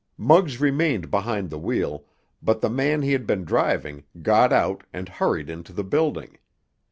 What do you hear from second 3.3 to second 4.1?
driving